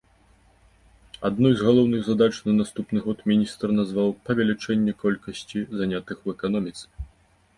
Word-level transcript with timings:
Адной 1.27 1.51
з 1.57 1.65
галоўных 1.67 2.01
задач 2.07 2.29
на 2.47 2.55
наступны 2.61 2.97
год 3.05 3.17
міністр 3.31 3.65
назваў 3.79 4.09
павелічэнне 4.29 4.95
колькасці 5.03 5.59
занятых 5.83 6.17
у 6.25 6.35
эканоміцы. 6.37 6.83